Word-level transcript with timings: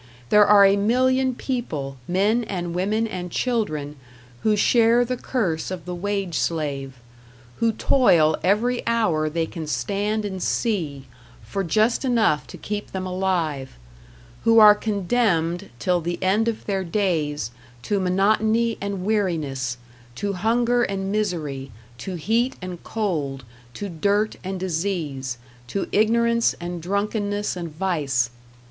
There 0.29 0.47
are 0.47 0.65
a 0.65 0.77
million 0.77 1.35
people, 1.35 1.95
men 2.07 2.43
and 2.45 2.73
women 2.73 3.05
and 3.05 3.29
children, 3.29 3.97
who 4.41 4.55
share 4.55 5.05
the 5.05 5.15
curse 5.15 5.69
of 5.69 5.85
the 5.85 5.93
wage 5.93 6.39
slave; 6.39 6.93
who 7.57 7.71
toil 7.73 8.35
every 8.43 8.81
hour 8.87 9.29
they 9.29 9.45
can 9.45 9.67
stand 9.67 10.25
and 10.25 10.41
see, 10.41 11.05
for 11.43 11.63
just 11.63 12.03
enough 12.03 12.47
to 12.47 12.57
keep 12.57 12.93
them 12.93 13.05
alive; 13.05 13.77
who 14.43 14.57
are 14.57 14.73
condemned 14.73 15.69
till 15.77 16.01
the 16.01 16.17
end 16.23 16.47
of 16.47 16.65
their 16.65 16.83
days 16.83 17.51
to 17.83 17.99
monotony 17.99 18.79
and 18.81 19.05
weariness, 19.05 19.77
to 20.15 20.33
hunger 20.33 20.81
and 20.81 21.11
misery, 21.11 21.71
to 21.99 22.15
heat 22.15 22.55
and 22.59 22.81
cold, 22.83 23.43
to 23.75 23.87
dirt 23.87 24.35
and 24.43 24.59
disease, 24.59 25.37
to 25.67 25.87
ignorance 25.91 26.55
and 26.59 26.81
drunkenness 26.81 27.55
and 27.55 27.69
vice! 27.77 28.31